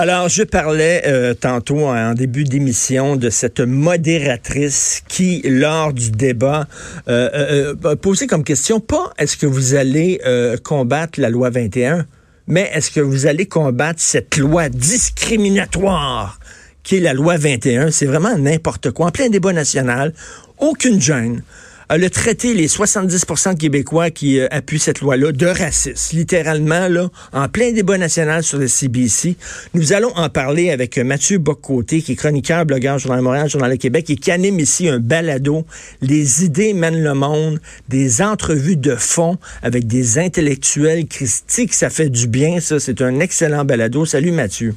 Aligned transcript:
Alors, 0.00 0.28
je 0.28 0.44
parlais 0.44 1.02
euh, 1.06 1.34
tantôt 1.34 1.88
en 1.88 2.14
début 2.14 2.44
d'émission 2.44 3.16
de 3.16 3.30
cette 3.30 3.58
modératrice 3.58 5.02
qui, 5.08 5.42
lors 5.44 5.92
du 5.92 6.12
débat, 6.12 6.68
euh, 7.08 7.28
euh, 7.34 7.74
euh 7.84 7.96
posait 7.96 8.28
comme 8.28 8.44
question, 8.44 8.78
pas 8.78 9.12
est-ce 9.18 9.36
que 9.36 9.46
vous 9.46 9.74
allez 9.74 10.20
combattre 10.62 11.20
la 11.20 11.30
loi 11.30 11.50
21, 11.50 12.06
mais 12.46 12.70
est-ce 12.72 12.92
que 12.92 13.00
vous 13.00 13.26
allez 13.26 13.46
combattre 13.46 14.00
cette 14.00 14.36
loi 14.36 14.68
discriminatoire 14.68 16.38
qui 16.84 16.98
est 16.98 17.00
la 17.00 17.12
loi 17.12 17.36
21? 17.36 17.90
C'est 17.90 18.06
vraiment 18.06 18.38
n'importe 18.38 18.92
quoi. 18.92 19.06
En 19.06 19.10
plein 19.10 19.30
débat 19.30 19.52
national, 19.52 20.14
aucune 20.58 21.00
gêne 21.00 21.42
le 21.96 22.10
traité 22.10 22.52
les 22.52 22.68
70 22.68 23.24
de 23.24 23.58
Québécois 23.58 24.10
qui 24.10 24.38
euh, 24.38 24.46
appuient 24.50 24.78
cette 24.78 25.00
loi-là 25.00 25.32
de 25.32 25.46
racistes, 25.46 26.12
littéralement, 26.12 26.86
là, 26.88 27.08
en 27.32 27.48
plein 27.48 27.72
débat 27.72 27.96
national 27.96 28.42
sur 28.42 28.58
le 28.58 28.68
CBC. 28.68 29.36
Nous 29.72 29.94
allons 29.94 30.14
en 30.14 30.28
parler 30.28 30.70
avec 30.70 30.98
Mathieu 30.98 31.38
Boccoté, 31.38 32.02
qui 32.02 32.12
est 32.12 32.16
chroniqueur, 32.16 32.66
blogueur, 32.66 32.98
Journal 32.98 33.22
Montréal, 33.22 33.48
Journal 33.48 33.70
de 33.70 33.76
Québec, 33.76 34.10
et 34.10 34.16
qui 34.16 34.30
anime 34.30 34.60
ici 34.60 34.88
un 34.88 34.98
balado, 34.98 35.64
Les 36.02 36.44
idées 36.44 36.74
mènent 36.74 37.02
le 37.02 37.14
monde, 37.14 37.58
des 37.88 38.20
entrevues 38.20 38.76
de 38.76 38.94
fond 38.94 39.38
avec 39.62 39.86
des 39.86 40.18
intellectuels 40.18 41.06
critiques. 41.06 41.72
Ça 41.72 41.88
fait 41.88 42.10
du 42.10 42.26
bien, 42.26 42.60
ça. 42.60 42.78
C'est 42.78 43.00
un 43.00 43.20
excellent 43.20 43.64
balado. 43.64 44.04
Salut, 44.04 44.32
Mathieu. 44.32 44.74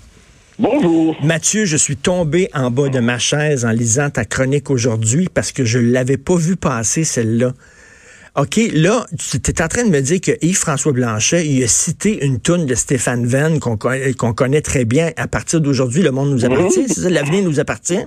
Bonjour. 0.61 1.15
Mathieu, 1.23 1.65
je 1.65 1.75
suis 1.75 1.95
tombé 1.95 2.47
en 2.53 2.69
bas 2.69 2.89
de 2.89 2.99
ma 2.99 3.17
chaise 3.17 3.65
en 3.65 3.71
lisant 3.71 4.11
ta 4.11 4.25
chronique 4.25 4.69
aujourd'hui 4.69 5.27
parce 5.33 5.51
que 5.51 5.65
je 5.65 5.79
ne 5.79 5.91
l'avais 5.91 6.17
pas 6.17 6.35
vu 6.35 6.55
passer, 6.55 7.03
celle-là. 7.03 7.53
OK, 8.37 8.59
là, 8.71 9.07
tu 9.17 9.37
es 9.37 9.61
en 9.63 9.67
train 9.67 9.83
de 9.83 9.89
me 9.89 10.01
dire 10.01 10.21
que 10.21 10.33
Yves-François 10.45 10.91
Blanchet, 10.91 11.47
il 11.47 11.63
a 11.63 11.67
cité 11.67 12.23
une 12.23 12.39
toune 12.39 12.67
de 12.67 12.75
Stéphane 12.75 13.25
Venn 13.25 13.59
qu'on 13.59 14.33
connaît 14.33 14.61
très 14.61 14.85
bien. 14.85 15.09
À 15.17 15.27
partir 15.27 15.61
d'aujourd'hui, 15.61 16.03
le 16.03 16.11
monde 16.11 16.29
nous 16.29 16.45
appartient. 16.45 16.83
C'est 16.87 17.01
ça, 17.01 17.09
l'avenir 17.09 17.43
nous 17.43 17.59
appartient? 17.59 18.05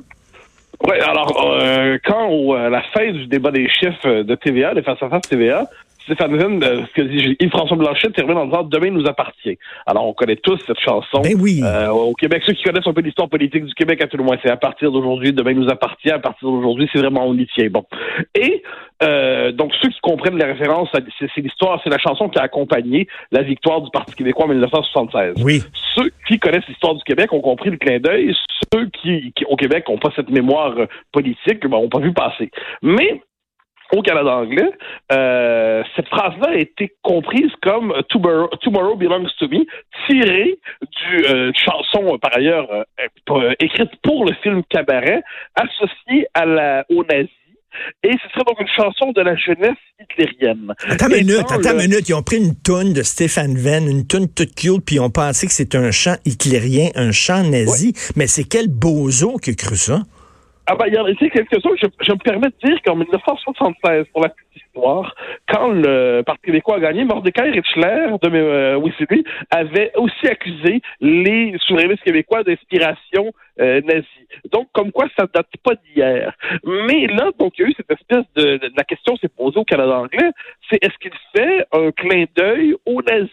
Oui, 0.87 0.97
alors, 1.01 1.59
euh, 1.61 1.99
quand 2.05 2.55
à 2.55 2.69
la 2.69 2.83
fin 2.95 3.11
du 3.11 3.27
débat 3.27 3.51
des 3.51 3.69
chiffres 3.69 4.23
de 4.23 4.35
TVA, 4.37 4.75
des 4.75 4.83
face-à-face 4.83 5.23
TVA, 5.29 5.67
Stéphane 6.05 6.63
euh, 6.63 6.85
ce 6.87 6.93
que 6.93 7.03
dit 7.03 7.37
Yves-François 7.41 7.77
Blanchet 7.77 8.11
termine 8.11 8.37
en 8.37 8.47
disant 8.47 8.63
Demain 8.65 8.91
nous 8.91 9.07
appartient. 9.07 9.59
Alors, 9.87 10.07
on 10.07 10.13
connaît 10.13 10.37
tous 10.37 10.59
cette 10.67 10.79
chanson. 10.79 11.21
Ben 11.23 11.35
oui. 11.41 11.61
Euh, 11.65 11.89
au 11.89 12.13
Québec, 12.15 12.43
ceux 12.47 12.53
qui 12.53 12.63
connaissent 12.63 12.87
un 12.87 12.93
peu 12.93 13.01
l'histoire 13.01 13.29
politique 13.29 13.65
du 13.65 13.75
Québec, 13.75 14.03
à 14.03 14.07
tout 14.07 14.19
le 14.19 14.25
moins, 14.25 14.37
c'est 14.43 14.51
à 14.51 14.57
partir 14.57 14.93
d'aujourd'hui, 14.93 15.33
Demain 15.33 15.55
nous 15.55 15.69
appartient. 15.71 16.11
À 16.11 16.19
partir 16.19 16.49
d'aujourd'hui, 16.49 16.89
c'est 16.93 16.99
vraiment 16.99 17.27
on 17.27 17.35
y 17.35 17.47
tient. 17.47 17.69
Bon. 17.71 17.85
Et 18.35 18.63
euh, 19.03 19.53
donc, 19.53 19.73
ceux 19.81 19.89
qui 19.89 20.01
comprennent 20.03 20.37
les 20.37 20.45
références, 20.45 20.91
c'est 20.93 21.41
l'histoire, 21.41 21.81
c'est 21.83 21.91
la 21.91 21.99
chanson 21.99 22.29
qui 22.29 22.39
a 22.39 22.43
accompagné 22.43 23.09
la 23.33 23.43
victoire 23.43 23.81
du 23.81 23.91
Parti 23.91 24.15
québécois 24.15 24.45
en 24.45 24.49
1976. 24.49 25.43
Oui. 25.43 25.63
Ceux 25.95 26.11
qui 26.29 26.39
connaissent 26.39 26.69
l'histoire 26.69 26.95
du 26.95 27.03
Québec 27.05 27.33
ont 27.33 27.41
compris 27.41 27.71
le 27.71 27.79
clin 27.79 27.99
d'œil. 27.99 28.35
Ceux 28.73 28.89
qui, 29.03 29.33
au 29.49 29.57
Québec, 29.57 29.85
n'ont 29.89 29.99
pas 29.99 30.11
cette 30.15 30.31
mémoire 30.31 30.75
politique, 31.13 31.67
ben, 31.67 31.79
ont 31.79 31.89
pas 31.89 32.01
vu 32.01 32.13
passer. 32.13 32.51
Mais 32.83 33.23
au 33.95 34.03
Canada 34.03 34.37
anglais, 34.37 34.71
euh, 35.13 35.83
cette 35.97 36.09
phrase-là 36.09 36.51
a 36.51 36.57
été 36.57 36.93
comprise 37.03 37.51
comme 37.63 37.95
Tomorrow, 38.09 38.97
belongs 38.97 39.29
to 39.39 39.49
me, 39.49 39.65
tirée 40.07 40.59
d'une 40.81 41.27
euh, 41.27 41.53
chanson 41.55 42.19
par 42.19 42.37
ailleurs 42.37 42.69
euh, 42.71 43.55
écrite 43.61 43.91
pour 44.03 44.25
le 44.25 44.35
film 44.43 44.63
Cabaret, 44.69 45.23
associée 45.55 46.27
à 46.35 46.45
la, 46.45 46.85
aux 46.91 47.05
nazis. 47.05 47.31
Et 48.03 48.13
ce 48.13 48.29
serait 48.33 48.45
donc 48.47 48.61
une 48.61 48.69
chanson 48.69 49.13
de 49.13 49.21
la 49.21 49.35
jeunesse 49.35 49.77
hitlérienne. 50.01 50.75
Attends 50.89 51.09
une 51.09 51.27
minute, 51.27 51.51
attends 51.51 51.73
une 51.73 51.89
minute. 51.89 52.09
Ils 52.09 52.15
ont 52.15 52.23
pris 52.23 52.37
une 52.37 52.55
toune 52.55 52.93
de 52.93 53.03
Stéphane 53.03 53.57
Venn, 53.57 53.89
une 53.89 54.07
toune 54.07 54.29
toute 54.29 54.55
cute, 54.55 54.85
puis 54.85 54.97
ils 54.97 55.01
ont 55.01 55.11
pensé 55.11 55.47
que 55.47 55.53
c'était 55.53 55.79
un 55.79 55.91
chant 55.91 56.15
hitlérien, 56.25 56.91
un 56.95 57.11
chant 57.11 57.43
nazi. 57.43 57.93
Mais 58.15 58.29
c'est 58.29 58.45
quel 58.45 58.69
bozo 58.69 59.39
qui 59.39 59.51
a 59.51 59.55
cru 59.55 59.77
ça? 59.77 60.03
Ah 60.67 60.77
ben, 60.77 60.87
il 60.87 60.95
y 60.95 60.97
a 60.97 61.31
quelque 61.31 61.61
chose, 61.61 61.79
je, 61.81 61.87
je 62.01 62.13
me 62.13 62.19
permets 62.19 62.49
de 62.49 62.69
dire 62.69 62.81
qu'en 62.83 62.97
1976, 62.97 64.07
pour 64.13 64.23
la 64.23 64.31
petite 64.31 64.57
histoire, 64.57 65.15
quand 65.47 65.69
le 65.69 66.23
Parti 66.23 66.47
québécois 66.47 66.77
a 66.77 66.81
gagné, 66.81 67.05
Mordecai 67.05 67.51
Richler 67.51 68.07
de 68.23 68.31
euh, 68.35 69.23
avait 69.51 69.93
aussi 69.97 70.27
accusé 70.27 70.81
les 71.01 71.55
souverainistes 71.67 72.03
québécois 72.03 72.45
d'inspiration 72.45 73.33
euh, 73.61 73.83
nazie. 73.83 74.07
Donc, 74.53 74.69
comme 74.73 74.91
quoi, 74.91 75.07
ça 75.19 75.27
date 75.33 75.49
pas 75.63 75.75
d'hier. 75.75 76.35
Mais 76.65 77.09
là, 77.09 77.31
donc, 77.39 77.59
il 77.59 77.63
y 77.63 77.65
a 77.67 77.69
eu 77.69 77.75
cette 77.77 77.91
espèce 77.91 78.25
de, 78.35 78.59
la 78.75 78.85
question 78.85 79.17
s'est 79.17 79.29
posée 79.29 79.59
au 79.59 79.65
Canada 79.65 79.99
anglais, 79.99 80.31
c'est 80.71 80.83
est-ce 80.83 80.97
qu'il 80.99 81.13
fait 81.37 81.67
un 81.73 81.91
clin 81.93 82.25
d'œil 82.35 82.75
aux 82.87 83.03
nazis? 83.03 83.31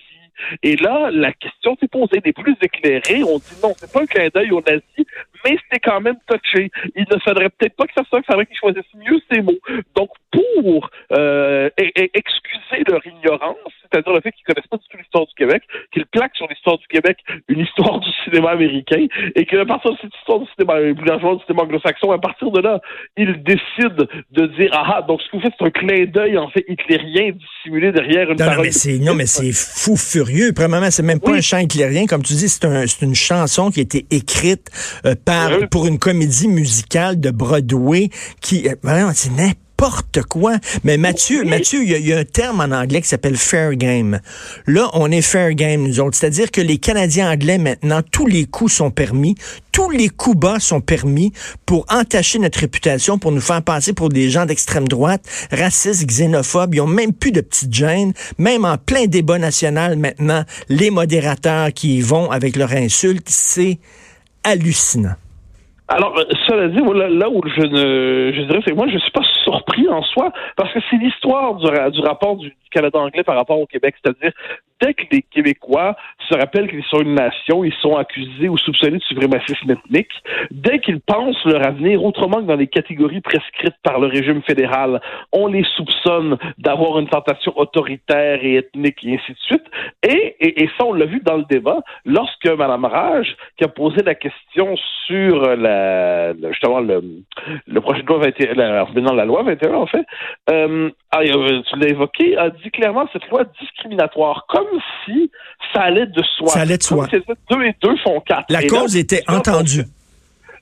Et 0.63 0.75
là, 0.75 1.09
la 1.11 1.31
question 1.33 1.77
s'est 1.79 1.87
posée. 1.87 2.19
des 2.19 2.33
plus 2.33 2.55
éclairés 2.61 3.23
ont 3.23 3.37
dit 3.37 3.55
non, 3.63 3.73
c'est 3.77 3.91
pas 3.91 4.01
un 4.01 4.05
clin 4.05 4.27
d'œil 4.33 4.51
aux 4.51 4.61
nazis, 4.61 5.05
mais 5.43 5.57
c'était 5.63 5.79
quand 5.79 6.01
même 6.01 6.17
touché. 6.27 6.69
Il 6.95 7.05
ne 7.11 7.19
faudrait 7.19 7.49
peut-être 7.49 7.75
pas 7.75 7.85
que 7.85 7.93
ça 7.95 8.03
soit, 8.09 8.19
il 8.19 8.25
faudrait 8.25 8.45
qu'ils 8.45 8.57
choisissent 8.57 8.93
mieux 8.95 9.19
ces 9.31 9.41
mots. 9.41 9.59
Donc, 9.95 10.09
pour 10.31 10.89
euh, 11.13 11.69
excuser 11.77 12.83
leur 12.87 13.05
ignorance, 13.05 13.57
c'est-à-dire 13.81 14.13
le 14.13 14.21
fait 14.21 14.31
qu'ils 14.31 14.45
connaissent 14.45 14.70
l'histoire 15.11 15.27
du 15.27 15.33
Québec, 15.35 15.63
qu'ils 15.93 16.05
plaquent 16.05 16.35
sur 16.35 16.47
l'histoire 16.47 16.77
du 16.77 16.87
Québec 16.87 17.17
une 17.47 17.59
histoire 17.59 17.99
du 17.99 18.09
cinéma 18.23 18.51
américain, 18.51 19.05
et 19.35 19.45
qu'à 19.45 19.65
partir 19.65 19.91
de 19.91 19.97
cette 20.01 20.15
histoire 20.15 20.39
du 20.39 20.47
cinéma, 20.55 20.93
plus 20.95 21.05
largement 21.05 21.35
du 21.35 21.43
cinéma 21.45 21.63
anglo-saxon, 21.63 22.11
à 22.11 22.17
partir 22.17 22.51
de 22.51 22.61
là, 22.61 22.79
ils 23.17 23.43
décident 23.43 24.05
de 24.31 24.45
dire 24.57 24.69
ah, 24.73 24.95
ah 24.97 25.01
donc 25.01 25.21
ce 25.21 25.29
que 25.29 25.37
vous 25.37 25.43
faites, 25.43 25.53
c'est 25.59 25.65
un 25.65 25.69
clin 25.69 26.05
d'œil 26.05 26.37
en 26.37 26.49
fait 26.49 26.63
hitlérien 26.67 27.31
dissimulé 27.31 27.91
derrière 27.91 28.31
une 28.31 28.37
non, 28.37 28.45
parole. 28.45 28.57
Non, 28.57 28.63
mais 28.63 28.71
c'est 28.71 28.99
non, 28.99 29.13
mais 29.13 29.25
c'est 29.25 29.51
fou 29.51 29.95
furieux. 29.95 30.53
Premièrement, 30.55 30.91
c'est 30.91 31.03
même 31.03 31.19
pas 31.19 31.31
un 31.31 31.41
chant 31.41 31.57
hitlérien, 31.57 32.05
comme 32.05 32.23
tu 32.23 32.33
dis, 32.33 32.47
c'est 32.47 32.65
un, 32.65 32.85
une 33.01 33.15
chanson 33.15 33.71
qui 33.71 33.79
a 33.79 33.83
été 33.83 34.05
écrite 34.11 34.69
euh, 35.05 35.15
par 35.25 35.49
pour 35.69 35.87
une 35.87 35.99
comédie 35.99 36.47
musicale 36.47 37.19
de 37.19 37.31
Broadway 37.31 38.09
qui 38.41 38.67
euh, 38.67 38.75
vraiment 38.83 39.11
c'est 39.13 39.31
n'importe 39.31 39.70
quoi. 40.29 40.57
Mais 40.83 40.97
Mathieu, 40.97 41.43
Mathieu, 41.43 41.83
il 41.83 42.07
y, 42.07 42.13
a 42.13 42.17
un 42.17 42.23
terme 42.23 42.61
en 42.61 42.75
anglais 42.75 43.01
qui 43.01 43.07
s'appelle 43.07 43.37
fair 43.37 43.75
game. 43.75 44.19
Là, 44.67 44.89
on 44.93 45.11
est 45.11 45.21
fair 45.21 45.53
game, 45.53 45.83
nous 45.83 45.99
autres. 45.99 46.17
C'est-à-dire 46.17 46.51
que 46.51 46.61
les 46.61 46.77
Canadiens 46.77 47.31
anglais, 47.31 47.57
maintenant, 47.57 48.01
tous 48.11 48.27
les 48.27 48.45
coups 48.45 48.73
sont 48.73 48.91
permis, 48.91 49.35
tous 49.71 49.89
les 49.89 50.09
coups 50.09 50.37
bas 50.37 50.59
sont 50.59 50.81
permis 50.81 51.31
pour 51.65 51.85
entacher 51.89 52.39
notre 52.39 52.59
réputation, 52.59 53.17
pour 53.17 53.31
nous 53.31 53.41
faire 53.41 53.63
passer 53.63 53.93
pour 53.93 54.09
des 54.09 54.29
gens 54.29 54.45
d'extrême 54.45 54.87
droite, 54.87 55.23
racistes, 55.51 56.05
xénophobes. 56.05 56.75
Ils 56.75 56.81
ont 56.81 56.87
même 56.87 57.13
plus 57.13 57.31
de 57.31 57.41
petites 57.41 57.73
gênes. 57.73 58.13
Même 58.37 58.65
en 58.65 58.77
plein 58.77 59.05
débat 59.05 59.39
national, 59.39 59.97
maintenant, 59.97 60.43
les 60.69 60.91
modérateurs 60.91 61.73
qui 61.73 61.97
y 61.97 62.01
vont 62.01 62.29
avec 62.31 62.55
leurs 62.55 62.73
insultes, 62.73 63.29
c'est 63.29 63.79
hallucinant. 64.43 65.15
Alors, 65.91 66.17
euh, 66.17 66.23
cela 66.47 66.69
dit, 66.69 66.79
là, 67.19 67.29
où 67.29 67.41
je 67.45 67.61
ne, 67.61 68.31
je 68.31 68.41
dirais, 68.43 68.61
c'est 68.65 68.73
moi, 68.73 68.87
je 68.87 68.97
suis 68.97 69.11
pas 69.11 69.25
surpris 69.43 69.89
en 69.89 70.01
soi, 70.03 70.31
parce 70.55 70.71
que 70.73 70.79
c'est 70.89 70.95
l'histoire 70.95 71.55
du, 71.55 71.67
du 71.91 71.99
rapport 71.99 72.37
du, 72.37 72.55
Canada 72.71 72.99
anglais 72.99 73.23
par 73.23 73.35
rapport 73.35 73.59
au 73.59 73.65
Québec. 73.65 73.95
C'est-à-dire, 74.01 74.31
dès 74.81 74.93
que 74.93 75.03
les 75.11 75.21
Québécois 75.21 75.95
se 76.29 76.35
rappellent 76.35 76.69
qu'ils 76.69 76.83
sont 76.85 77.01
une 77.01 77.15
nation, 77.15 77.63
ils 77.63 77.73
sont 77.81 77.95
accusés 77.95 78.49
ou 78.49 78.57
soupçonnés 78.57 78.97
de 78.97 79.03
suprémacisme 79.03 79.71
ethnique, 79.71 80.11
dès 80.49 80.79
qu'ils 80.79 80.99
pensent 80.99 81.43
leur 81.45 81.65
avenir 81.65 82.03
autrement 82.03 82.37
que 82.37 82.47
dans 82.47 82.55
les 82.55 82.67
catégories 82.67 83.21
prescrites 83.21 83.75
par 83.83 83.99
le 83.99 84.07
régime 84.07 84.41
fédéral, 84.41 84.99
on 85.31 85.47
les 85.47 85.63
soupçonne 85.75 86.37
d'avoir 86.57 86.99
une 86.99 87.07
tentation 87.07 87.53
autoritaire 87.57 88.39
et 88.43 88.55
ethnique 88.55 89.03
et 89.03 89.15
ainsi 89.15 89.33
de 89.33 89.37
suite. 89.37 89.63
Et, 90.03 90.69
ça, 90.77 90.85
on 90.85 90.93
l'a 90.93 91.05
vu 91.05 91.21
dans 91.23 91.37
le 91.37 91.45
débat, 91.49 91.81
lorsque 92.05 92.47
Mme 92.47 92.85
Rage, 92.85 93.35
qui 93.57 93.63
a 93.63 93.67
posé 93.67 94.01
la 94.03 94.15
question 94.15 94.75
sur 95.05 95.55
la, 95.55 96.33
justement 96.49 96.79
le, 96.79 97.01
le 97.67 97.81
projet 97.81 98.01
de 98.01 98.07
loi 98.07 98.19
21, 98.19 98.53
la, 98.53 98.85
la 99.13 99.25
loi 99.25 99.43
21 99.43 99.73
en 99.73 99.85
fait, 99.85 100.05
euh, 100.49 100.89
ah, 101.11 101.23
tu 101.23 101.79
l'as 101.79 101.89
évoqué, 101.89 102.37
a 102.37 102.49
clairement 102.69 103.07
cette 103.11 103.27
loi 103.29 103.43
discriminatoire, 103.59 104.45
comme 104.47 104.67
si 105.05 105.31
ça 105.73 105.81
allait 105.81 106.05
de 106.05 106.21
soi. 106.37 106.49
Ça 106.49 106.61
allait 106.61 106.77
de 106.77 106.83
soi. 106.83 107.07
deux 107.49 107.63
et 107.63 107.75
deux 107.81 107.95
font 108.03 108.19
quatre. 108.19 108.45
La 108.49 108.63
cause 108.63 108.95
était 108.95 109.23
entendue. 109.27 109.85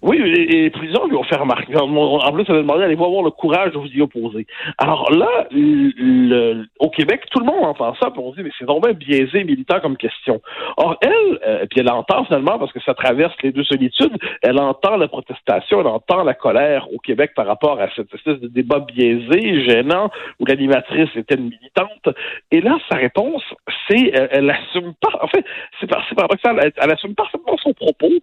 Oui, 0.01 0.17
les, 0.17 0.45
les, 0.45 0.69
prisons 0.69 1.07
lui 1.07 1.17
ont 1.17 1.23
fait 1.23 1.35
remarquer. 1.35 1.75
En 1.75 2.31
plus, 2.31 2.45
ça 2.45 2.53
a 2.53 2.57
demandé 2.57 2.79
d'aller 2.79 2.95
voir 2.95 3.21
le 3.21 3.31
courage 3.31 3.73
de 3.73 3.77
vous 3.77 3.87
y 3.87 4.01
opposer. 4.01 4.47
Alors 4.77 5.11
là, 5.11 5.47
le, 5.51 6.65
au 6.79 6.89
Québec, 6.89 7.23
tout 7.29 7.39
le 7.39 7.45
monde 7.45 7.65
entend 7.65 7.93
ça, 7.95 8.09
puis 8.09 8.21
on 8.23 8.31
dit, 8.31 8.41
mais 8.41 8.51
c'est 8.57 8.63
vraiment 8.63 8.93
biaisé 8.93 9.43
militant 9.43 9.81
comme 9.81 9.97
question. 9.97 10.41
Or, 10.77 10.97
elle, 11.01 11.39
euh, 11.45 11.65
puis 11.69 11.81
elle 11.81 11.91
entend 11.91 12.23
finalement, 12.23 12.57
parce 12.57 12.71
que 12.71 12.79
ça 12.81 12.93
traverse 12.93 13.33
les 13.43 13.51
deux 13.51 13.65
solitudes, 13.65 14.17
elle 14.41 14.59
entend 14.59 14.95
la 14.95 15.09
protestation, 15.09 15.81
elle 15.81 15.87
entend 15.87 16.23
la 16.23 16.33
colère 16.33 16.87
au 16.93 16.99
Québec 16.99 17.31
par 17.35 17.45
rapport 17.45 17.81
à 17.81 17.89
cette 17.93 18.13
espèce 18.13 18.39
de 18.39 18.47
débat 18.47 18.79
biaisé, 18.79 19.65
gênant, 19.65 20.09
où 20.39 20.45
l'animatrice 20.45 21.09
était 21.15 21.35
une 21.35 21.49
militante. 21.49 22.15
Et 22.51 22.61
là, 22.61 22.77
sa 22.89 22.97
réponse, 22.97 23.43
c'est, 23.89 24.11
elle, 24.13 24.29
elle 24.31 24.49
assume 24.49 24.93
pas, 25.01 25.19
en 25.21 25.27
fait, 25.27 25.43
c'est 25.81 25.87
paradoxal, 25.87 26.57
elle, 26.61 26.71
elle 26.77 26.91
assume 26.91 27.15
parfaitement 27.15 27.57
son 27.57 27.73
propos, 27.73 28.13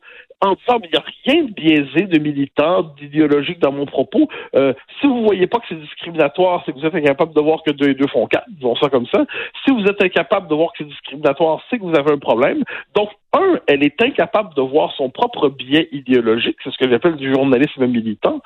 en 0.40 0.54
disant 0.54 0.78
mais 0.80 0.88
il 0.88 0.92
n'y 0.92 0.98
a 0.98 1.04
rien 1.24 1.42
de 1.44 1.52
biaisé, 1.52 2.06
de 2.06 2.18
militant, 2.18 2.82
d'idéologique 2.98 3.58
dans 3.58 3.72
mon 3.72 3.86
propos. 3.86 4.28
Euh, 4.54 4.72
si 5.00 5.06
vous 5.06 5.24
voyez 5.24 5.46
pas 5.46 5.58
que 5.58 5.66
c'est 5.68 5.80
discriminatoire, 5.80 6.62
c'est 6.64 6.72
que 6.72 6.78
vous 6.78 6.86
êtes 6.86 6.94
incapable 6.94 7.34
de 7.34 7.40
voir 7.40 7.62
que 7.62 7.70
deux 7.70 7.90
et 7.90 7.94
deux 7.94 8.08
font 8.08 8.26
quatre, 8.26 8.46
disons 8.48 8.76
ça 8.76 8.88
comme 8.88 9.06
ça. 9.06 9.24
Si 9.64 9.72
vous 9.72 9.84
êtes 9.84 10.02
incapable 10.02 10.48
de 10.48 10.54
voir 10.54 10.72
que 10.72 10.78
c'est 10.78 10.88
discriminatoire, 10.88 11.62
c'est 11.70 11.78
que 11.78 11.84
vous 11.84 11.96
avez 11.96 12.12
un 12.12 12.18
problème. 12.18 12.62
Donc, 12.94 13.10
un, 13.32 13.58
elle 13.66 13.82
est 13.82 14.00
incapable 14.02 14.54
de 14.54 14.62
voir 14.62 14.92
son 14.96 15.10
propre 15.10 15.48
biais 15.48 15.88
idéologique, 15.92 16.56
c'est 16.62 16.70
ce 16.70 16.78
que 16.78 16.88
j'appelle 16.88 17.16
du 17.16 17.32
journalisme 17.32 17.86
militant. 17.86 18.40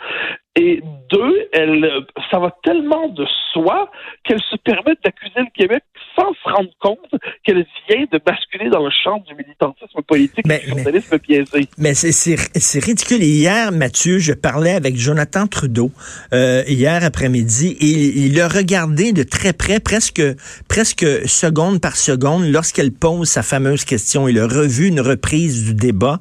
Et 0.62 0.82
deux, 1.10 1.48
elle, 1.52 1.90
ça 2.30 2.38
va 2.38 2.54
tellement 2.62 3.08
de 3.08 3.24
soi 3.50 3.90
qu'elle 4.24 4.42
se 4.50 4.56
permet 4.56 4.94
d'accuser 5.02 5.38
le 5.38 5.50
Québec 5.54 5.82
sans 6.14 6.34
se 6.34 6.54
rendre 6.54 6.70
compte 6.80 7.14
qu'elle 7.44 7.64
vient 7.88 8.04
de 8.12 8.18
basculer 8.18 8.68
dans 8.68 8.84
le 8.84 8.90
champ 8.90 9.24
du 9.26 9.34
militantisme 9.34 10.02
politique 10.06 10.44
et 10.46 10.58
du 10.58 10.68
journalisme 10.68 11.18
biaisé. 11.18 11.66
Mais 11.78 11.94
c'est 11.94 12.84
ridicule. 12.84 13.22
hier, 13.22 13.72
Mathieu, 13.72 14.18
je 14.18 14.34
parlais 14.34 14.74
avec 14.74 14.96
Jonathan 14.96 15.46
Trudeau 15.46 15.90
euh, 16.34 16.62
hier 16.68 17.02
après-midi 17.04 17.76
et 17.80 18.26
il 18.26 18.38
a 18.38 18.48
regardé 18.48 19.12
de 19.12 19.22
très 19.22 19.54
près, 19.54 19.80
presque, 19.80 20.22
presque 20.68 21.06
seconde 21.26 21.80
par 21.80 21.96
seconde, 21.96 22.44
lorsqu'elle 22.44 22.92
pose 22.92 23.28
sa 23.28 23.42
fameuse 23.42 23.86
question. 23.86 24.28
Il 24.28 24.38
a 24.38 24.46
revu 24.46 24.88
une 24.88 25.00
reprise 25.00 25.64
du 25.64 25.74
débat 25.74 26.20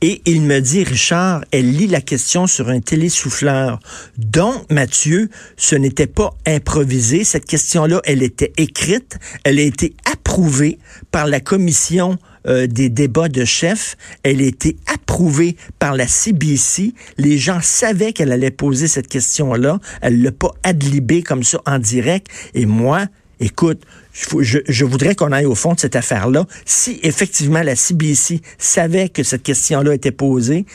et 0.00 0.22
il 0.26 0.42
me 0.42 0.60
dit, 0.60 0.84
Richard, 0.84 1.44
elle 1.50 1.72
lit 1.72 1.88
la 1.88 2.00
question 2.00 2.46
sur 2.46 2.68
un 2.68 2.80
télésouffleur. 2.80 3.80
Donc, 4.16 4.70
Mathieu, 4.70 5.28
ce 5.56 5.74
n'était 5.74 6.06
pas 6.06 6.36
improvisé. 6.46 7.24
Cette 7.24 7.46
question-là, 7.46 8.00
elle 8.04 8.22
était 8.22 8.52
écrite, 8.56 9.18
elle 9.42 9.58
a 9.58 9.62
été 9.62 9.94
approuvée 10.10 10.78
par 11.10 11.26
la 11.26 11.40
commission 11.40 12.16
euh, 12.46 12.68
des 12.68 12.88
débats 12.88 13.28
de 13.28 13.44
chefs. 13.44 13.96
Elle 14.22 14.40
a 14.40 14.44
été 14.44 14.76
approuvée 14.86 15.56
par 15.80 15.94
la 15.94 16.06
CBC. 16.06 16.94
Les 17.16 17.36
gens 17.36 17.60
savaient 17.60 18.12
qu'elle 18.12 18.30
allait 18.30 18.52
poser 18.52 18.86
cette 18.86 19.08
question-là. 19.08 19.80
Elle 20.00 20.22
l'a 20.22 20.32
pas 20.32 20.54
adlibé 20.62 21.22
comme 21.22 21.42
ça 21.42 21.60
en 21.66 21.80
direct. 21.80 22.28
Et 22.54 22.66
moi, 22.66 23.06
écoute, 23.40 23.82
je, 24.12 24.84
voudrais 24.84 25.14
qu'on 25.14 25.32
aille 25.32 25.46
au 25.46 25.54
fond 25.54 25.74
de 25.74 25.80
cette 25.80 25.96
affaire-là. 25.96 26.46
Si 26.64 26.98
effectivement 27.02 27.62
la 27.62 27.76
CBC 27.76 28.40
savait 28.58 29.08
que 29.08 29.22
cette 29.22 29.42
question-là 29.42 29.94
était 29.94 30.12
posée, 30.12 30.66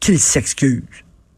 qu'il 0.00 0.18
s'excuse. 0.18 0.82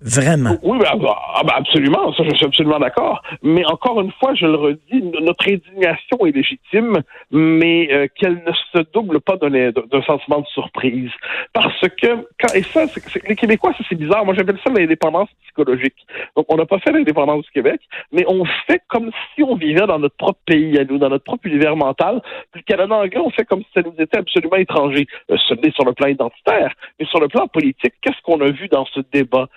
Vraiment? 0.04 0.58
Oui, 0.62 0.78
ben, 0.78 0.86
ah, 1.34 1.40
ben, 1.44 1.54
absolument. 1.56 2.12
Ça, 2.12 2.24
je 2.24 2.36
suis 2.36 2.44
absolument 2.44 2.78
d'accord. 2.78 3.22
Mais 3.42 3.64
encore 3.64 4.02
une 4.02 4.12
fois, 4.12 4.34
je 4.34 4.44
le 4.44 4.54
redis, 4.54 5.02
notre 5.22 5.48
indignation 5.48 6.26
est 6.26 6.36
légitime, 6.36 7.00
mais 7.30 7.88
euh, 7.90 8.06
qu'elle 8.14 8.42
ne 8.46 8.52
se 8.52 8.84
double 8.92 9.20
pas 9.20 9.38
d'un 9.38 10.02
sentiment 10.02 10.40
de 10.40 10.46
surprise. 10.48 11.10
Parce 11.54 11.80
que, 11.80 12.26
et 12.54 12.62
ça, 12.64 12.84
les 13.26 13.34
Québécois, 13.34 13.72
ça 13.78 13.84
c'est 13.88 13.94
bizarre. 13.94 14.26
Moi, 14.26 14.34
j'appelle 14.36 14.58
ça 14.62 14.70
l'indépendance 14.70 15.30
psychologique. 15.44 15.96
Donc, 16.36 16.44
on 16.50 16.56
n'a 16.56 16.66
pas 16.66 16.78
fait 16.80 16.92
l'indépendance 16.92 17.46
du 17.46 17.50
Québec, 17.52 17.80
mais 18.12 18.26
on 18.28 18.44
fait 18.66 18.82
comme 18.88 19.10
si 19.34 19.42
on 19.42 19.56
vivait 19.56 19.86
dans 19.86 19.98
notre 19.98 20.16
propre 20.16 20.40
pays 20.44 20.78
à 20.78 20.84
nous, 20.84 20.98
dans 20.98 21.08
notre 21.08 21.24
propre 21.24 21.46
univers 21.46 21.76
mental. 21.76 22.20
Puis 22.52 22.62
le 22.66 22.74
Canada 22.74 22.94
anglais, 22.94 23.20
on 23.24 23.30
fait 23.30 23.46
comme 23.46 23.62
si 23.62 23.68
ça 23.72 23.80
nous 23.80 23.94
était 23.98 24.18
absolument 24.18 24.56
étranger. 24.56 25.06
Euh, 25.30 25.36
ce 25.48 25.54
n'est 25.54 25.72
sur 25.72 25.86
le 25.86 25.94
plan 25.94 26.08
identitaire, 26.08 26.74
mais 27.00 27.06
sur 27.06 27.20
le 27.20 27.28
plan 27.28 27.46
politique, 27.46 27.94
qu'est-ce 28.02 28.20
qu'on 28.22 28.42
a 28.42 28.50
vu 28.50 28.68
dans 28.68 28.84
ce 28.84 29.00
débat? 29.10 29.48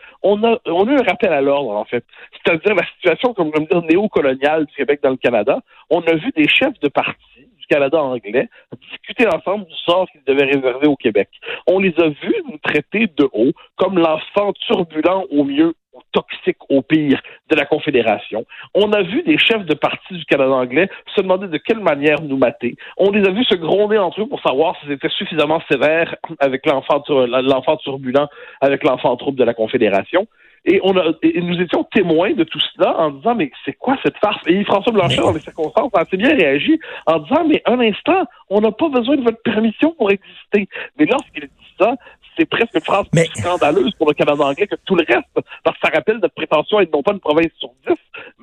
A, 0.44 0.60
on 0.66 0.88
a 0.88 0.92
eu 0.92 0.98
un 0.98 1.04
rappel 1.04 1.32
à 1.34 1.42
l'ordre, 1.42 1.72
en 1.72 1.86
fait. 1.86 2.04
C'est-à-dire 2.34 2.76
la 2.76 2.86
situation, 2.96 3.34
comme 3.34 3.52
je 3.56 3.64
dire, 3.64 3.82
néocoloniale 3.84 4.66
du 4.66 4.74
Québec 4.74 5.00
dans 5.04 5.12
le 5.12 5.18
Canada. 5.18 5.60
On 5.90 6.02
a 6.02 6.14
vu 6.16 6.32
des 6.36 6.48
chefs 6.48 6.80
de 6.82 6.88
parti 6.90 7.48
du 7.60 7.66
Canada 7.68 8.02
anglais 8.02 8.50
discuter 8.92 9.28
ensemble 9.28 9.66
du 9.66 9.76
sort 9.86 10.08
qu'ils 10.12 10.24
devaient 10.26 10.46
réserver 10.46 10.88
au 10.88 10.96
Québec. 10.96 11.30
On 11.68 11.80
les 11.80 11.94
a 12.00 12.10
vus 12.10 12.44
nous 12.50 12.58
traiter 12.58 13.08
de 13.08 13.30
haut 13.34 13.52
comme 13.76 13.98
l'enfant 13.98 14.54
turbulent 14.68 15.26
au 15.32 15.44
mieux 15.44 15.74
toxique 16.12 16.58
au 16.70 16.82
pire 16.82 17.22
de 17.50 17.56
la 17.56 17.66
Confédération. 17.66 18.46
On 18.74 18.92
a 18.92 19.02
vu 19.02 19.24
des 19.24 19.38
chefs 19.38 19.66
de 19.66 19.74
parti 19.74 20.14
du 20.14 20.26
Canada 20.26 20.52
anglais 20.52 20.90
se 21.16 21.22
demander 21.22 21.48
de 21.48 21.58
quelle 21.58 21.80
manière 21.80 22.22
nous 22.22 22.38
mater. 22.38 22.76
On 22.98 23.12
les 23.12 23.28
a 23.28 23.32
vus 23.32 23.46
se 23.46 23.56
gronder 23.56 23.98
entre 23.98 24.22
eux 24.22 24.28
pour 24.28 24.42
savoir 24.42 24.76
si 24.80 24.88
c'était 24.88 25.10
suffisamment 25.10 25.62
sévère 25.70 26.16
avec 26.40 26.66
l'enfant 26.66 27.04
l'enfant 27.08 27.78
turbulent, 27.78 28.28
avec 28.62 28.84
l'enfant 28.84 29.16
trouble 29.18 29.38
de 29.38 29.44
la 29.44 29.54
Confédération. 29.54 30.28
Et, 30.66 30.82
on 30.84 30.98
a, 30.98 31.14
et 31.24 31.40
nous 31.42 31.60
étions 31.62 31.86
témoins 31.86 32.34
de 32.34 32.44
tout 32.44 32.60
cela 32.76 33.00
en 33.00 33.12
disant, 33.12 33.36
mais 33.36 33.50
c'est 33.64 33.74
quoi 33.74 33.98
cette 34.04 34.18
farce? 34.18 34.42
Et 34.48 34.66
François 34.66 34.92
Blanchet, 34.92 35.22
dans 35.22 35.32
les 35.32 35.40
circonstances, 35.40 35.92
a 35.94 36.02
assez 36.02 36.18
bien 36.18 36.36
réagi 36.36 36.78
en 37.06 37.20
disant, 37.20 37.46
mais 37.48 37.62
un 37.66 37.80
instant, 37.80 38.26
on 38.50 38.60
n'a 38.60 38.72
pas 38.72 38.90
besoin 38.90 39.16
de 39.16 39.24
votre 39.24 39.42
permission 39.44 39.92
pour 39.98 40.12
exister. 40.12 40.68
Mais 41.00 41.06
lorsqu'il 41.06 41.44
dit 41.44 41.76
ça, 41.80 41.96
c'est 42.38 42.46
presque 42.46 42.74
une 42.74 42.82
phrase 42.82 43.06
scandaleuse 43.36 43.92
pour 43.98 44.08
le 44.08 44.14
Canada 44.14 44.44
anglais 44.44 44.68
que 44.68 44.76
tout 44.86 44.96
le 44.96 45.04
reste, 45.08 45.28
parce 45.64 45.78
que 45.78 45.88
ça 45.88 45.92
rappelle 45.94 46.20
notre 46.22 46.36
prétention 46.36 46.78
à 46.78 46.84
être 46.84 46.94
non 46.94 47.04
pas 47.04 47.14
une 47.14 47.20
province 47.20 47.52
sur 47.60 47.70
dix, 47.88 47.96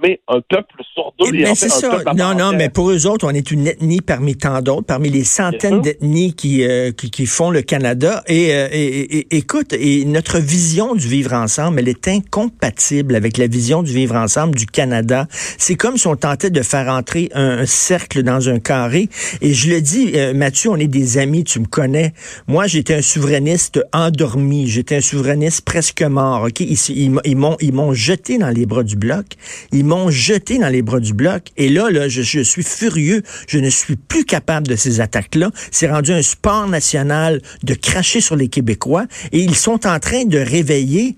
mais 0.02 0.20
un 0.28 0.40
peuple 0.40 0.82
sur 0.92 1.12
deux. 1.18 1.30
Mais 1.32 1.54
c'est 1.54 1.68
ça. 1.68 1.98
Non, 2.16 2.34
non, 2.34 2.52
mais 2.52 2.68
pour 2.68 2.90
eux 2.90 3.06
autres, 3.06 3.26
on 3.26 3.30
est 3.30 3.50
une 3.50 3.66
ethnie 3.66 4.00
parmi 4.00 4.36
tant 4.36 4.60
d'autres, 4.60 4.86
parmi 4.86 5.10
les 5.10 5.24
centaines 5.24 5.80
d'ethnies 5.80 6.34
qui, 6.34 6.64
euh, 6.64 6.92
qui, 6.92 7.10
qui, 7.10 7.26
font 7.26 7.50
le 7.50 7.62
Canada. 7.62 8.22
Et, 8.26 8.54
euh, 8.54 8.68
et, 8.72 9.18
et, 9.18 9.36
écoute, 9.36 9.72
et 9.72 10.04
notre 10.04 10.38
vision 10.38 10.94
du 10.94 11.06
vivre 11.06 11.32
ensemble, 11.32 11.78
elle 11.80 11.88
est 11.88 12.08
incompatible 12.08 13.14
avec 13.14 13.38
la 13.38 13.46
vision 13.46 13.82
du 13.82 13.92
vivre 13.92 14.16
ensemble 14.16 14.54
du 14.54 14.66
Canada. 14.66 15.26
C'est 15.30 15.76
comme 15.76 15.96
si 15.96 16.06
on 16.06 16.16
tentait 16.16 16.50
de 16.50 16.62
faire 16.62 16.88
entrer 16.88 17.30
un, 17.34 17.66
cercle 17.66 18.22
dans 18.22 18.48
un 18.48 18.58
carré. 18.58 19.08
Et 19.40 19.54
je 19.54 19.70
le 19.70 19.80
dis, 19.80 20.12
euh, 20.14 20.34
Mathieu, 20.34 20.70
on 20.70 20.76
est 20.76 20.88
des 20.88 21.18
amis, 21.18 21.44
tu 21.44 21.60
me 21.60 21.66
connais. 21.66 22.12
Moi, 22.46 22.66
j'étais 22.66 22.94
un 22.94 23.02
souverainiste 23.02 23.83
endormi, 23.92 24.68
j'étais 24.68 24.96
un 24.96 25.00
souverainiste 25.00 25.62
presque 25.62 26.02
mort. 26.02 26.44
Ok, 26.44 26.60
ils, 26.60 26.78
ils, 27.24 27.36
m'ont 27.36 27.56
ils 27.60 27.72
m'ont 27.72 27.92
jeté 27.92 28.38
dans 28.38 28.50
les 28.50 28.66
bras 28.66 28.82
du 28.82 28.96
bloc. 28.96 29.26
Ils 29.72 29.84
m'ont 29.84 30.10
jeté 30.10 30.58
dans 30.58 30.68
les 30.68 30.82
bras 30.82 31.00
du 31.00 31.12
bloc. 31.12 31.48
Et 31.56 31.68
là, 31.68 31.90
là, 31.90 32.08
je, 32.08 32.22
je 32.22 32.40
suis 32.40 32.62
furieux. 32.62 33.22
Je 33.48 33.58
ne 33.58 33.70
suis 33.70 33.96
plus 33.96 34.24
capable 34.24 34.66
de 34.66 34.76
ces 34.76 35.00
attaques-là. 35.00 35.50
C'est 35.70 35.90
rendu 35.90 36.12
un 36.12 36.22
sport 36.22 36.66
national 36.68 37.40
de 37.62 37.74
cracher 37.74 38.20
sur 38.20 38.36
les 38.36 38.48
Québécois. 38.48 39.06
Et 39.32 39.40
ils 39.40 39.56
sont 39.56 39.86
en 39.86 39.98
train 39.98 40.24
de 40.24 40.38
réveiller 40.38 41.16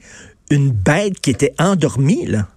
une 0.50 0.70
bête 0.70 1.20
qui 1.20 1.30
était 1.30 1.54
endormie, 1.58 2.26
là. 2.26 2.48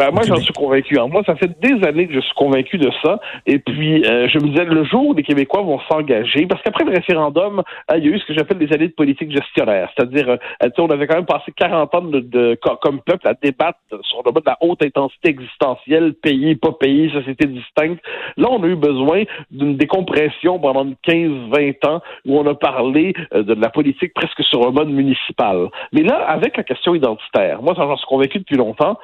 Ben, 0.00 0.12
moi, 0.12 0.22
j'en 0.26 0.36
suis 0.36 0.54
convaincu. 0.54 0.96
moi, 1.10 1.22
ça 1.26 1.36
fait 1.36 1.50
des 1.60 1.86
années 1.86 2.06
que 2.06 2.14
je 2.14 2.20
suis 2.20 2.34
convaincu 2.34 2.78
de 2.78 2.90
ça. 3.02 3.20
Et 3.44 3.58
puis, 3.58 4.02
euh, 4.06 4.28
je 4.30 4.38
me 4.38 4.48
disais, 4.48 4.64
le 4.64 4.82
jour 4.84 5.08
où 5.08 5.12
les 5.12 5.22
Québécois 5.22 5.60
vont 5.60 5.78
s'engager, 5.90 6.46
parce 6.46 6.62
qu'après 6.62 6.84
le 6.84 6.92
référendum, 6.92 7.62
euh, 7.90 7.98
il 7.98 8.06
y 8.06 8.08
a 8.08 8.16
eu 8.16 8.18
ce 8.18 8.24
que 8.24 8.32
j'appelle 8.32 8.56
des 8.56 8.72
années 8.72 8.88
de 8.88 8.94
politique 8.94 9.30
gestionnaire. 9.30 9.90
C'est-à-dire, 9.94 10.38
euh, 10.62 10.68
on 10.78 10.86
avait 10.86 11.06
quand 11.06 11.16
même 11.16 11.26
passé 11.26 11.52
40 11.54 11.94
ans 11.94 12.00
de, 12.00 12.58
comme 12.80 13.02
peuple 13.02 13.28
à 13.28 13.34
débattre 13.34 13.78
sur 14.04 14.22
le 14.24 14.32
mode 14.32 14.42
de 14.42 14.48
la 14.48 14.56
haute 14.62 14.82
intensité 14.82 15.28
existentielle, 15.28 16.14
pays, 16.14 16.54
pas 16.54 16.72
pays, 16.72 17.10
société 17.10 17.46
distincte. 17.46 18.02
Là, 18.38 18.48
on 18.50 18.62
a 18.62 18.68
eu 18.68 18.76
besoin 18.76 19.24
d'une 19.50 19.76
décompression 19.76 20.58
pendant 20.58 20.86
15-20 21.06 21.86
ans 21.86 22.00
où 22.24 22.38
on 22.38 22.46
a 22.46 22.54
parlé 22.54 23.12
de 23.34 23.52
la 23.52 23.68
politique 23.68 24.14
presque 24.14 24.42
sur 24.44 24.66
un 24.66 24.70
mode 24.70 24.88
municipal. 24.88 25.68
Mais 25.92 26.04
là, 26.04 26.24
avec 26.26 26.56
la 26.56 26.62
question 26.62 26.94
identitaire, 26.94 27.60
moi, 27.60 27.74
j'en 27.76 27.94
suis 27.98 28.06
convaincu 28.06 28.38
depuis 28.38 28.56
longtemps, 28.56 28.98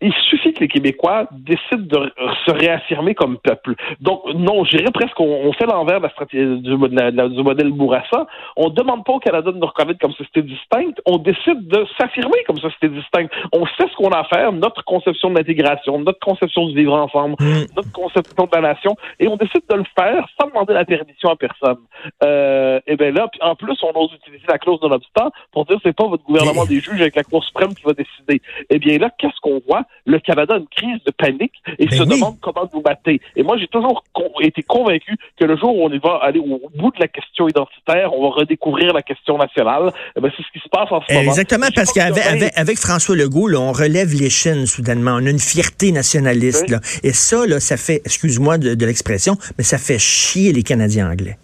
il 0.00 0.12
suffit 0.28 0.39
suffit 0.40 0.54
que 0.54 0.60
les 0.60 0.68
Québécois 0.68 1.26
décident 1.32 2.00
de 2.00 2.12
se 2.46 2.50
réaffirmer 2.50 3.14
comme 3.14 3.38
peuple. 3.38 3.74
Donc, 4.00 4.22
non, 4.34 4.64
je 4.64 4.76
dirais 4.76 4.90
presque 4.92 5.14
qu'on 5.14 5.52
fait 5.52 5.66
l'envers 5.66 5.98
de 5.98 6.04
la 6.04 6.10
stratégie 6.10 6.60
du, 6.60 6.76
modèle 6.76 7.70
Bourassa. 7.72 8.26
On 8.56 8.68
ne 8.68 8.74
demande 8.74 9.04
pas 9.04 9.12
au 9.12 9.18
Canada 9.18 9.50
de 9.52 9.58
nous 9.58 9.66
reconnaître 9.66 10.00
comme 10.00 10.12
société 10.12 10.42
distincte. 10.42 11.00
On 11.06 11.18
décide 11.18 11.68
de 11.68 11.86
s'affirmer 11.98 12.42
comme 12.46 12.56
société 12.56 12.88
distincte. 12.88 13.32
On 13.52 13.66
sait 13.66 13.88
ce 13.90 13.96
qu'on 13.96 14.10
a 14.10 14.20
à 14.20 14.24
faire, 14.24 14.52
notre 14.52 14.84
conception 14.84 15.30
de 15.30 15.36
l'intégration, 15.36 15.98
notre 15.98 16.20
conception 16.20 16.66
du 16.66 16.74
vivre 16.74 16.94
ensemble, 16.94 17.36
mm. 17.40 17.74
notre 17.76 17.92
conception 17.92 18.44
de 18.44 18.50
la 18.54 18.60
nation, 18.60 18.96
et 19.18 19.28
on 19.28 19.36
décide 19.36 19.62
de 19.68 19.76
le 19.76 19.84
faire 19.98 20.26
sans 20.40 20.48
demander 20.48 20.74
la 20.74 20.84
permission 20.84 21.30
à 21.30 21.36
personne. 21.36 21.78
Euh, 22.22 22.80
et 22.86 22.96
bien 22.96 23.12
là, 23.12 23.28
en 23.40 23.54
plus, 23.54 23.76
on 23.82 23.98
ose 23.98 24.12
utiliser 24.14 24.44
la 24.48 24.58
clause 24.58 24.80
de 24.80 24.88
l'obstant 24.88 25.30
pour 25.52 25.64
dire 25.64 25.78
c'est 25.82 25.96
pas 25.96 26.06
votre 26.06 26.24
gouvernement 26.24 26.64
des 26.64 26.80
juges 26.80 27.00
avec 27.00 27.16
la 27.16 27.24
Cour 27.24 27.44
suprême 27.44 27.74
qui 27.74 27.82
va 27.84 27.92
décider. 27.92 28.42
Et 28.68 28.78
bien 28.78 28.98
là, 28.98 29.10
qu'est-ce 29.18 29.40
qu'on 29.40 29.60
voit? 29.66 29.84
Le 30.04 30.18
Canada 30.30 30.54
a 30.54 30.58
une 30.58 30.68
crise 30.68 31.02
de 31.04 31.10
panique 31.10 31.54
et 31.78 31.86
ben 31.86 31.98
se 31.98 32.04
demande 32.04 32.36
comment 32.40 32.68
vous 32.72 32.80
battez. 32.80 33.20
Et 33.34 33.42
moi, 33.42 33.56
j'ai 33.58 33.66
toujours 33.66 34.04
été 34.40 34.62
convaincu 34.62 35.16
que 35.38 35.44
le 35.44 35.56
jour 35.56 35.76
où 35.76 35.86
on 35.86 35.98
va 35.98 36.20
aller 36.22 36.38
au 36.38 36.70
bout 36.76 36.92
de 36.92 37.00
la 37.00 37.08
question 37.08 37.48
identitaire, 37.48 38.14
on 38.14 38.22
va 38.22 38.36
redécouvrir 38.36 38.92
la 38.92 39.02
question 39.02 39.38
nationale. 39.38 39.92
Eh 40.16 40.20
ben, 40.20 40.30
c'est 40.36 40.42
ce 40.44 40.52
qui 40.52 40.60
se 40.60 40.68
passe 40.68 40.90
en 40.92 41.00
ce 41.02 41.12
moment. 41.12 41.26
Exactement, 41.26 41.66
parce 41.74 41.92
qu'avec 41.92 42.52
avec, 42.56 42.78
François 42.78 43.16
Legault, 43.16 43.48
là, 43.48 43.58
on 43.58 43.72
relève 43.72 44.12
les 44.14 44.30
chaînes 44.30 44.66
soudainement. 44.66 45.12
On 45.14 45.26
a 45.26 45.30
une 45.30 45.40
fierté 45.40 45.90
nationaliste. 45.90 46.70
Là. 46.70 46.78
Et 47.02 47.12
ça, 47.12 47.44
là, 47.46 47.58
ça 47.58 47.76
fait, 47.76 48.00
excuse-moi 48.04 48.58
de, 48.58 48.74
de 48.74 48.86
l'expression, 48.86 49.34
mais 49.58 49.64
ça 49.64 49.78
fait 49.78 49.98
chier 49.98 50.52
les 50.52 50.62
Canadiens 50.62 51.10
anglais. 51.10 51.36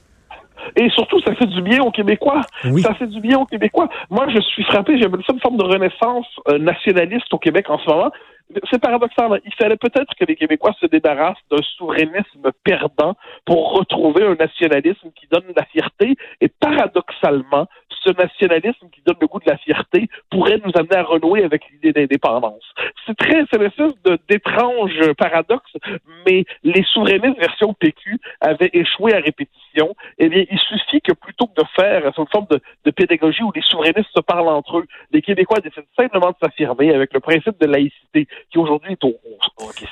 Et 0.77 0.91
surtout, 0.91 1.21
ça 1.23 1.35
fait 1.35 1.47
du 1.47 1.63
bien 1.63 1.83
aux 1.83 1.91
Québécois. 1.91 2.43
Ça 2.83 2.95
fait 2.95 3.07
du 3.07 3.21
bien 3.21 3.39
aux 3.39 3.47
Québécois. 3.47 3.89
Moi, 4.11 4.27
je 4.29 4.41
suis 4.41 4.63
frappé, 4.65 4.99
j'ai 4.99 5.05
ça 5.05 5.33
une 5.33 5.41
forme 5.41 5.57
de 5.57 5.65
renaissance 5.65 6.27
euh, 6.49 6.59
nationaliste 6.59 7.33
au 7.33 7.39
Québec 7.39 7.67
en 7.71 7.79
ce 7.79 7.89
moment 7.89 8.11
c'est 8.71 8.81
paradoxal. 8.81 9.41
Il 9.45 9.55
fallait 9.55 9.77
peut-être 9.77 10.15
que 10.15 10.25
les 10.25 10.37
Québécois 10.37 10.75
se 10.81 10.87
débarrassent 10.87 11.37
d'un 11.51 11.63
souverainisme 11.77 12.51
perdant 12.65 13.17
pour 13.45 13.73
retrouver 13.73 14.25
un 14.25 14.35
nationalisme 14.35 15.11
qui 15.15 15.27
donne 15.31 15.45
la 15.57 15.65
fierté. 15.65 16.17
Et 16.41 16.49
paradoxalement, 16.49 17.67
ce 18.05 18.11
nationalisme 18.11 18.89
qui 18.93 19.03
donne 19.05 19.17
le 19.21 19.27
goût 19.27 19.41
de 19.41 19.51
la 19.51 19.57
fierté 19.59 20.09
pourrait 20.31 20.61
nous 20.65 20.73
amener 20.77 20.97
à 20.97 21.03
renouer 21.03 21.45
avec 21.45 21.63
l'idée 21.71 21.93
d'indépendance. 21.93 22.63
C'est 23.05 23.17
très, 23.17 23.45
c'est 23.51 23.57
une 23.57 23.65
espèce 23.65 23.93
paradoxe, 25.19 25.73
mais 26.27 26.45
les 26.63 26.85
souverainistes 26.85 27.39
version 27.39 27.75
PQ 27.75 28.19
avaient 28.41 28.71
échoué 28.73 29.15
à 29.15 29.19
répétition. 29.19 29.66
Eh 30.19 30.29
bien, 30.29 30.45
il 30.51 30.59
suffit 30.59 31.01
que 31.01 31.13
plutôt 31.13 31.47
que 31.47 31.61
de 31.61 31.67
faire 31.75 32.05
une 32.07 32.27
forme 32.33 32.47
de, 32.51 32.61
de 32.85 32.91
pédagogie 32.91 33.43
où 33.43 33.53
les 33.55 33.63
souverainistes 33.63 34.11
se 34.15 34.21
parlent 34.21 34.49
entre 34.49 34.79
eux, 34.79 34.87
les 35.13 35.23
Québécois 35.23 35.59
décident 35.61 35.87
simplement 35.97 36.31
de 36.31 36.37
s'affirmer 36.43 36.95
avec 36.95 37.13
le 37.13 37.21
principe 37.21 37.61
de 37.61 37.67
laïcité 37.67 38.27
qui 38.51 38.59
aujourd'hui 38.59 38.93
est 38.93 39.05
au, 39.05 39.15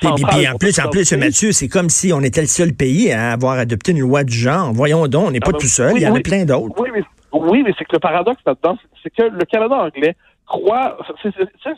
et 0.01 0.47
en 0.47 0.57
plus, 0.57 0.79
en 0.79 0.89
plus, 0.89 1.13
Mathieu, 1.13 1.51
c'est 1.51 1.67
comme 1.67 1.89
si 1.89 2.13
on 2.13 2.21
était 2.21 2.41
le 2.41 2.47
seul 2.47 2.73
pays 2.73 3.11
à 3.11 3.31
avoir 3.31 3.57
adopté 3.57 3.91
une 3.91 3.99
loi 3.99 4.23
du 4.23 4.35
genre. 4.35 4.71
Voyons 4.73 5.07
donc, 5.07 5.27
on 5.27 5.31
n'est 5.31 5.39
pas 5.39 5.49
ah 5.49 5.51
ben, 5.53 5.59
tout 5.59 5.67
seul, 5.67 5.93
il 5.95 6.01
y 6.01 6.07
en 6.07 6.15
a 6.15 6.19
plein 6.19 6.45
d'autres. 6.45 6.73
Oui, 6.77 6.89
mais, 6.93 7.03
oui, 7.33 7.63
mais 7.63 7.73
c'est 7.77 7.85
que 7.85 7.93
le 7.93 7.99
paradoxe 7.99 8.41
là-dedans, 8.45 8.77
c'est 9.03 9.09
que 9.09 9.23
le 9.23 9.45
Canada 9.45 9.75
anglais 9.75 10.15
croit, 10.45 10.97
c'est 11.21 11.31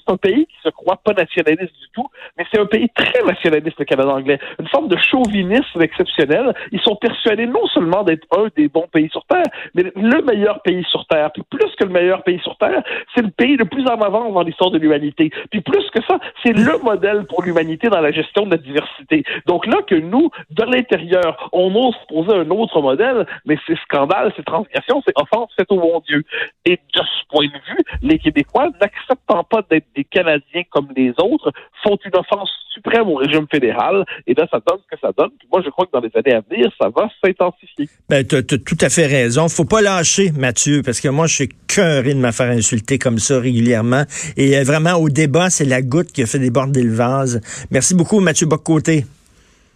un 0.07 0.17
pays 0.17 0.45
qui 0.45 0.57
se 0.63 0.69
croit 0.69 0.97
pas 0.97 1.13
nationaliste 1.13 1.73
du 1.73 1.87
tout, 1.93 2.07
mais 2.37 2.45
c'est 2.51 2.59
un 2.59 2.65
pays 2.65 2.89
très 2.95 3.23
nationaliste, 3.23 3.79
le 3.79 3.85
Canada 3.85 4.09
anglais. 4.09 4.39
Une 4.59 4.67
forme 4.67 4.87
de 4.87 4.97
chauvinisme 4.97 5.81
exceptionnel. 5.81 6.53
Ils 6.71 6.81
sont 6.81 6.95
persuadés 6.95 7.47
non 7.47 7.65
seulement 7.67 8.03
d'être 8.03 8.27
un 8.37 8.47
des 8.55 8.67
bons 8.67 8.87
pays 8.91 9.09
sur 9.09 9.23
Terre, 9.25 9.43
mais 9.73 9.83
le 9.95 10.21
meilleur 10.21 10.61
pays 10.61 10.85
sur 10.89 11.05
Terre. 11.07 11.31
Puis 11.31 11.43
plus 11.49 11.73
que 11.75 11.85
le 11.85 11.91
meilleur 11.91 12.23
pays 12.23 12.39
sur 12.39 12.57
Terre, 12.57 12.83
c'est 13.15 13.21
le 13.21 13.31
pays 13.31 13.57
le 13.57 13.65
plus 13.65 13.83
en 13.87 14.01
avance 14.01 14.33
dans 14.33 14.43
l'histoire 14.43 14.71
de 14.71 14.77
l'humanité. 14.77 15.31
Puis 15.51 15.61
plus 15.61 15.89
que 15.91 16.03
ça, 16.03 16.19
c'est 16.43 16.53
le 16.53 16.77
modèle 16.83 17.25
pour 17.25 17.43
l'humanité 17.43 17.89
dans 17.89 18.01
la 18.01 18.11
gestion 18.11 18.45
de 18.45 18.51
la 18.51 18.57
diversité. 18.57 19.23
Donc 19.45 19.65
là 19.65 19.77
que 19.85 19.95
nous, 19.95 20.29
de 20.51 20.63
l'intérieur, 20.63 21.49
on 21.51 21.73
ose 21.75 21.95
poser 22.07 22.33
un 22.33 22.49
autre 22.49 22.81
modèle, 22.81 23.25
mais 23.45 23.57
c'est 23.65 23.77
scandale, 23.79 24.33
c'est 24.35 24.45
transgression, 24.45 25.01
c'est 25.05 25.13
offense 25.15 25.51
faite 25.57 25.71
au 25.71 25.79
bon 25.79 26.01
Dieu. 26.07 26.23
Et 26.65 26.75
de 26.75 27.01
ce 27.01 27.27
point 27.29 27.45
de 27.45 27.51
vue, 27.51 27.83
les 28.01 28.19
Québécois 28.19 28.56
n'acceptant 28.81 29.43
pas 29.43 29.61
d'être 29.69 29.87
des 29.95 30.03
Canadiens 30.03 30.63
comme 30.69 30.87
les 30.95 31.11
autres, 31.19 31.51
font 31.83 31.97
une 32.05 32.15
offense 32.15 32.49
suprême 32.73 33.07
au 33.07 33.15
régime 33.15 33.47
fédéral. 33.49 34.05
Et 34.25 34.33
là, 34.33 34.47
ça 34.51 34.59
donne 34.65 34.79
ce 34.79 34.95
que 34.95 34.99
ça 35.01 35.11
donne. 35.17 35.31
moi, 35.51 35.61
je 35.63 35.69
crois 35.69 35.85
que 35.85 35.91
dans 35.91 35.99
les 35.99 36.11
années 36.15 36.35
à 36.35 36.41
venir, 36.49 36.71
ça 36.79 36.89
va 36.89 37.09
s'intensifier. 37.23 37.89
Ben, 38.09 38.25
tu 38.25 38.35
as, 38.35 38.43
tout 38.43 38.77
à 38.81 38.89
fait 38.89 39.07
raison. 39.07 39.47
Faut 39.49 39.65
pas 39.65 39.81
lâcher, 39.81 40.31
Mathieu, 40.31 40.81
parce 40.83 41.01
que 41.01 41.07
moi, 41.07 41.27
je 41.27 41.35
suis 41.35 41.49
cœuré 41.67 42.13
de 42.13 42.19
me 42.19 42.31
faire 42.31 42.51
insulter 42.51 42.97
comme 42.99 43.19
ça 43.19 43.39
régulièrement. 43.39 44.03
Et 44.35 44.57
euh, 44.57 44.63
vraiment, 44.63 44.93
au 44.93 45.09
débat, 45.09 45.49
c'est 45.49 45.65
la 45.65 45.81
goutte 45.81 46.11
qui 46.11 46.21
a 46.23 46.25
fait 46.25 46.39
déborder 46.39 46.83
le 46.83 46.93
vase. 46.93 47.41
Merci 47.71 47.95
beaucoup, 47.95 48.19
Mathieu 48.19 48.47
Boccoté. 48.47 49.05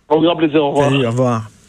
Au 0.09 0.21
grand 0.21 0.35
plaisir. 0.35 0.63
Au 0.63 0.71
revoir. 0.71 0.91
au 0.91 1.09
revoir. 1.09 1.60